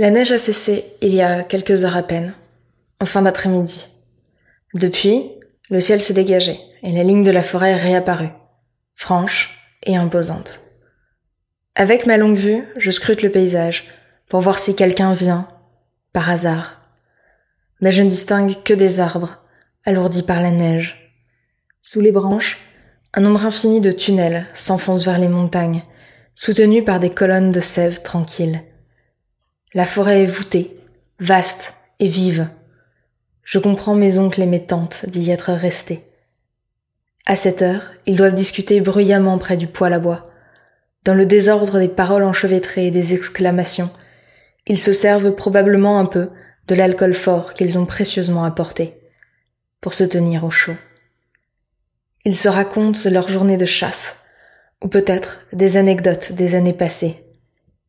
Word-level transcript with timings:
La 0.00 0.08
neige 0.08 0.32
a 0.32 0.38
cessé 0.38 0.86
il 1.02 1.12
y 1.14 1.20
a 1.20 1.44
quelques 1.44 1.84
heures 1.84 1.98
à 1.98 2.02
peine, 2.02 2.32
en 3.00 3.04
fin 3.04 3.20
d'après-midi. 3.20 3.88
Depuis, 4.72 5.30
le 5.68 5.78
ciel 5.78 6.00
s'est 6.00 6.14
dégagé 6.14 6.58
et 6.82 6.90
la 6.90 7.02
ligne 7.02 7.22
de 7.22 7.30
la 7.30 7.42
forêt 7.42 7.72
est 7.72 7.82
réapparue, 7.82 8.30
franche 8.94 9.60
et 9.82 9.98
imposante. 9.98 10.60
Avec 11.74 12.06
ma 12.06 12.16
longue 12.16 12.38
vue, 12.38 12.66
je 12.78 12.90
scrute 12.90 13.20
le 13.20 13.30
paysage 13.30 13.88
pour 14.30 14.40
voir 14.40 14.58
si 14.58 14.74
quelqu'un 14.74 15.12
vient, 15.12 15.46
par 16.14 16.30
hasard. 16.30 16.80
Mais 17.82 17.92
je 17.92 18.02
ne 18.02 18.08
distingue 18.08 18.54
que 18.64 18.72
des 18.72 19.00
arbres, 19.00 19.44
alourdis 19.84 20.22
par 20.22 20.40
la 20.40 20.50
neige. 20.50 21.12
Sous 21.82 22.00
les 22.00 22.10
branches, 22.10 22.56
un 23.12 23.20
nombre 23.20 23.44
infini 23.44 23.82
de 23.82 23.92
tunnels 23.92 24.46
s'enfonce 24.54 25.04
vers 25.04 25.18
les 25.18 25.28
montagnes, 25.28 25.82
soutenus 26.34 26.86
par 26.86 27.00
des 27.00 27.10
colonnes 27.10 27.52
de 27.52 27.60
sève 27.60 28.00
tranquilles. 28.00 28.62
La 29.72 29.86
forêt 29.86 30.22
est 30.22 30.26
voûtée, 30.26 30.76
vaste 31.20 31.74
et 32.00 32.08
vive. 32.08 32.48
Je 33.44 33.60
comprends 33.60 33.94
mes 33.94 34.18
oncles 34.18 34.42
et 34.42 34.46
mes 34.46 34.66
tantes 34.66 35.06
d'y 35.06 35.30
être 35.30 35.52
restés. 35.52 36.04
À 37.24 37.36
cette 37.36 37.62
heure, 37.62 37.92
ils 38.04 38.16
doivent 38.16 38.34
discuter 38.34 38.80
bruyamment 38.80 39.38
près 39.38 39.56
du 39.56 39.68
poêle 39.68 39.92
à 39.92 40.00
bois. 40.00 40.28
Dans 41.04 41.14
le 41.14 41.24
désordre 41.24 41.78
des 41.78 41.86
paroles 41.86 42.24
enchevêtrées 42.24 42.88
et 42.88 42.90
des 42.90 43.14
exclamations, 43.14 43.90
ils 44.66 44.78
se 44.78 44.92
servent 44.92 45.36
probablement 45.36 46.00
un 46.00 46.06
peu 46.06 46.30
de 46.66 46.74
l'alcool 46.74 47.14
fort 47.14 47.54
qu'ils 47.54 47.78
ont 47.78 47.86
précieusement 47.86 48.42
apporté 48.42 49.00
pour 49.80 49.94
se 49.94 50.02
tenir 50.02 50.42
au 50.42 50.50
chaud. 50.50 50.76
Ils 52.24 52.36
se 52.36 52.48
racontent 52.48 53.08
leur 53.08 53.28
journée 53.28 53.56
de 53.56 53.66
chasse, 53.66 54.24
ou 54.82 54.88
peut-être 54.88 55.46
des 55.52 55.76
anecdotes 55.76 56.32
des 56.32 56.56
années 56.56 56.72
passées. 56.72 57.24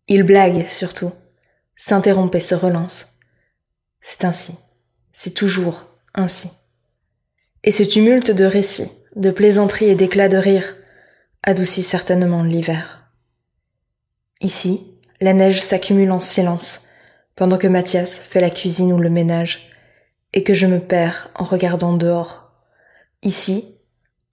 Ils 0.07 0.23
blaguent 0.23 0.67
surtout, 0.67 1.11
s'interrompent 1.81 2.35
et 2.35 2.40
se 2.40 2.53
relancent. 2.53 3.17
C'est 4.02 4.24
ainsi, 4.24 4.55
c'est 5.12 5.34
toujours 5.34 5.88
ainsi. 6.13 6.51
Et 7.63 7.71
ce 7.71 7.82
tumulte 7.82 8.29
de 8.29 8.46
récits, 8.46 8.91
de 9.15 9.32
plaisanteries 9.32 9.90
et 9.90 9.96
d'éclats 9.96 10.29
de 10.29 10.38
rire 10.38 10.76
adoucit 11.41 11.82
certainement 11.82 12.43
l'hiver. 12.43 13.12
Ici, 14.41 14.93
la 15.21 15.34
neige 15.34 15.63
s'accumule 15.63 16.12
en 16.12 16.20
silence, 16.20 16.84
pendant 17.35 17.57
que 17.57 17.68
Mathias 17.68 18.20
fait 18.20 18.41
la 18.41 18.51
cuisine 18.51 18.93
ou 18.93 18.99
le 18.99 19.10
ménage, 19.10 19.68
et 20.34 20.43
que 20.43 20.54
je 20.54 20.68
me 20.68 20.79
perds 20.79 21.32
en 21.34 21.43
regardant 21.43 21.93
dehors. 21.93 22.51
Ici, 23.23 23.76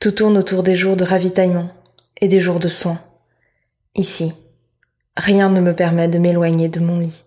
tout 0.00 0.12
tourne 0.12 0.36
autour 0.36 0.62
des 0.62 0.76
jours 0.76 0.96
de 0.96 1.04
ravitaillement 1.04 1.70
et 2.20 2.28
des 2.28 2.40
jours 2.40 2.60
de 2.60 2.68
soins. 2.68 3.00
Ici, 3.94 4.34
rien 5.16 5.48
ne 5.48 5.60
me 5.60 5.74
permet 5.74 6.08
de 6.08 6.18
m'éloigner 6.18 6.68
de 6.68 6.80
mon 6.80 6.98
lit. 6.98 7.24